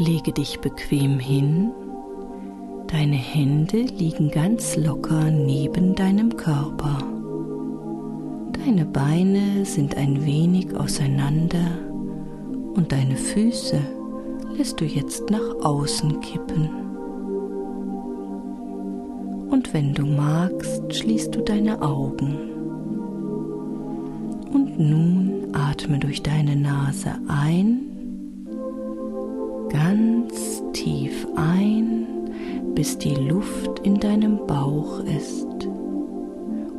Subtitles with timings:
[0.00, 1.72] Lege dich bequem hin.
[2.86, 7.02] Deine Hände liegen ganz locker neben deinem Körper.
[8.52, 11.78] Deine Beine sind ein wenig auseinander
[12.74, 13.78] und deine Füße
[14.56, 16.70] lässt du jetzt nach außen kippen.
[19.50, 22.38] Und wenn du magst, schließt du deine Augen.
[24.50, 27.89] Und nun atme durch deine Nase ein,
[29.70, 32.06] ganz tief ein,
[32.74, 35.46] bis die Luft in deinem Bauch ist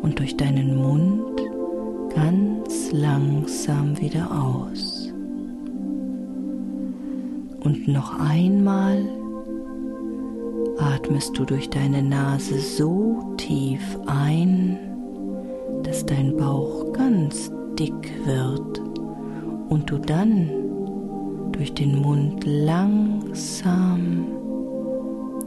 [0.01, 1.41] und durch deinen Mund
[2.13, 5.13] ganz langsam wieder aus.
[7.63, 8.97] Und noch einmal
[10.79, 14.77] atmest du durch deine Nase so tief ein,
[15.83, 18.81] dass dein Bauch ganz dick wird
[19.69, 20.49] und du dann
[21.61, 24.25] durch den Mund langsam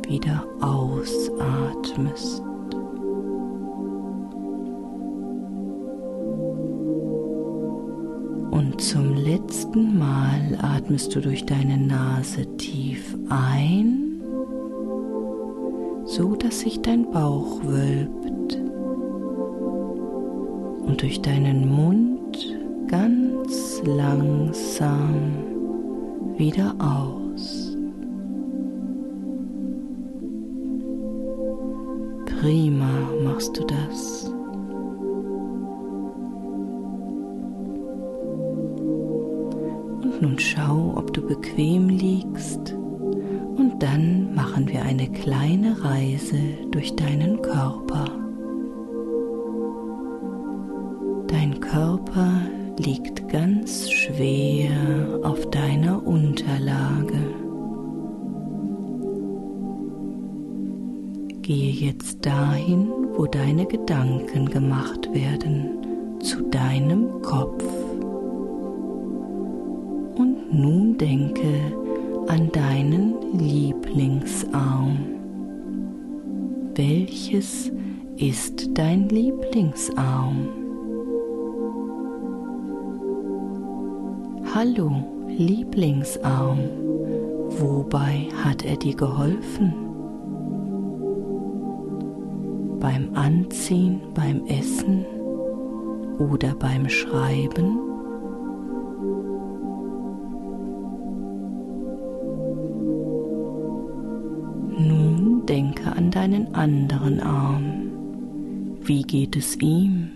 [0.06, 2.40] wieder ausatmest.
[8.52, 14.22] Und zum letzten Mal atmest du durch deine Nase tief ein,
[16.04, 18.56] so dass sich dein Bauch wölbt
[20.86, 22.38] und durch deinen Mund
[22.86, 25.53] ganz langsam
[26.36, 27.76] wieder aus.
[32.40, 32.90] Prima
[33.22, 34.24] machst du das.
[40.02, 42.74] Und nun schau, ob du bequem liegst
[43.56, 46.38] und dann machen wir eine kleine Reise
[46.70, 48.04] durch deinen Körper.
[51.28, 52.30] Dein Körper
[52.78, 54.70] liegt ganz schwer
[55.22, 55.73] auf deiner
[61.44, 67.62] Gehe jetzt dahin, wo deine Gedanken gemacht werden, zu deinem Kopf.
[70.16, 71.60] Und nun denke
[72.28, 74.96] an deinen Lieblingsarm.
[76.76, 77.70] Welches
[78.16, 80.48] ist dein Lieblingsarm?
[84.54, 84.92] Hallo,
[85.28, 86.60] Lieblingsarm,
[87.50, 89.83] wobei hat er dir geholfen?
[92.84, 95.06] Beim Anziehen, beim Essen
[96.18, 97.78] oder beim Schreiben?
[104.78, 107.90] Nun denke an deinen anderen Arm.
[108.82, 110.10] Wie geht es ihm?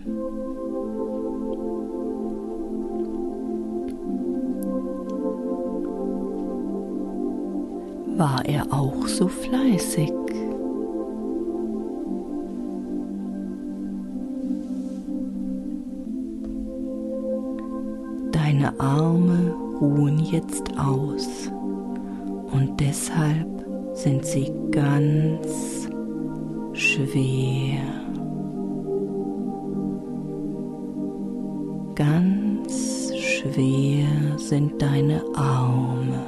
[8.15, 10.11] war er auch so fleißig.
[18.49, 21.51] Deine Arme ruhen jetzt aus
[22.51, 23.47] und deshalb
[23.93, 25.87] sind sie ganz
[26.73, 27.83] schwer.
[31.93, 36.25] Ganz schwer sind deine Arme.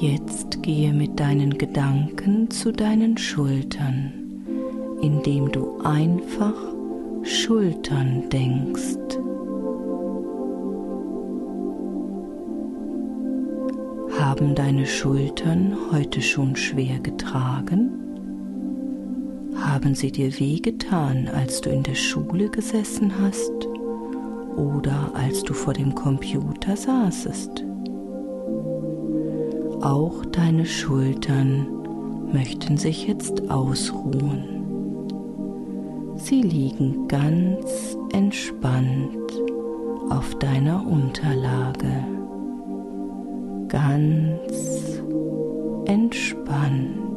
[0.00, 4.19] Jetzt gehe mit deinen Gedanken zu deinen Schultern,
[5.02, 6.54] indem du einfach
[7.22, 9.18] Schultern denkst.
[14.18, 17.90] Haben deine Schultern heute schon schwer getragen?
[19.56, 23.52] Haben sie dir wehgetan, als du in der Schule gesessen hast
[24.56, 27.64] oder als du vor dem Computer saßest?
[29.80, 31.66] Auch deine Schultern
[32.32, 34.59] möchten sich jetzt ausruhen.
[36.22, 39.32] Sie liegen ganz entspannt
[40.10, 42.04] auf deiner Unterlage.
[43.68, 45.00] Ganz
[45.86, 47.10] entspannt.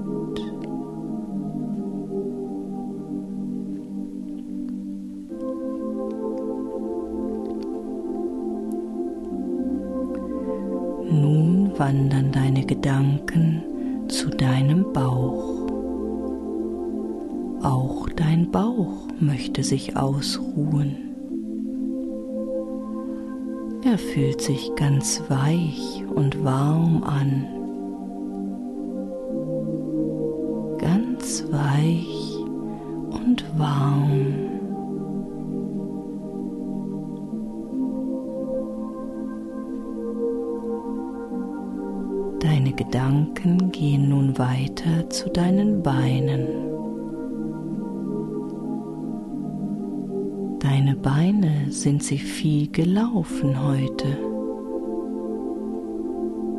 [11.78, 13.62] wandern deine Gedanken
[14.08, 15.53] zu deinem Bauch.
[18.54, 20.96] Bauch möchte sich ausruhen.
[23.84, 27.48] Er fühlt sich ganz weich und warm an.
[30.78, 32.38] Ganz weich
[33.10, 34.36] und warm.
[42.40, 46.73] Deine Gedanken gehen nun weiter zu deinen Beinen.
[50.64, 54.18] Deine Beine sind sie viel gelaufen heute.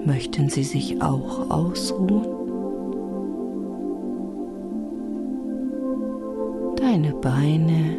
[0.04, 2.26] Möchten sie sich auch ausruhen?
[6.76, 7.96] Deine Beine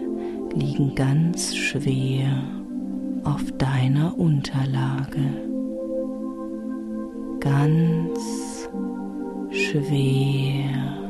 [0.54, 2.44] liegen ganz schwer
[3.24, 5.26] auf deiner Unterlage.
[7.40, 8.70] Ganz
[9.50, 11.05] schwer.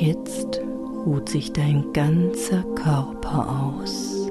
[0.00, 0.60] Jetzt
[1.06, 4.28] ruht sich dein ganzer Körper aus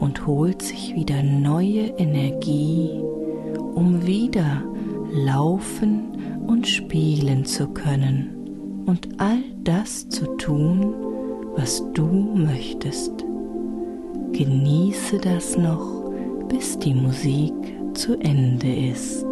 [0.00, 2.90] und holt sich wieder neue Energie,
[3.76, 4.64] um wieder
[5.12, 10.92] laufen und spielen zu können und all das zu tun,
[11.54, 13.12] was du möchtest.
[14.32, 16.10] Genieße das noch,
[16.48, 17.54] bis die Musik
[17.94, 19.24] zu Ende ist.